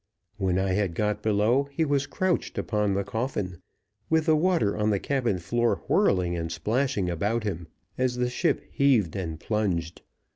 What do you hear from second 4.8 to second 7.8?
the cabin floor whirling and splashing about him